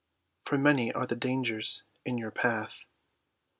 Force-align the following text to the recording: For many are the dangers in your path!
For 0.41 0.57
many 0.57 0.91
are 0.91 1.05
the 1.05 1.15
dangers 1.15 1.83
in 2.05 2.17
your 2.17 2.31
path! 2.31 2.87